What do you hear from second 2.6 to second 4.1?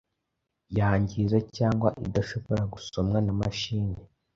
gusomwa na machine